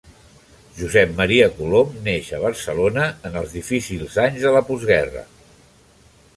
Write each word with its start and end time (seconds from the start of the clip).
Josep 0.77 1.11
Maria 1.19 1.49
Colom 1.57 1.91
neix 2.07 2.31
a 2.37 2.41
Barcelona, 2.45 3.05
en 3.31 3.39
els 3.43 3.55
difícils 3.61 4.19
anys 4.27 4.43
de 4.49 4.55
la 4.59 4.67
postguerra. 4.71 5.27